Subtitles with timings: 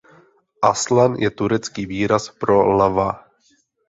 [0.69, 3.27] Aslan je turecký výraz pro „lva“.